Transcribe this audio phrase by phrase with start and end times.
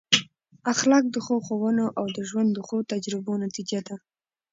[0.73, 3.95] اخلاق د ښو ښوونو او د ژوند د ښو تجربو نتیجه ده.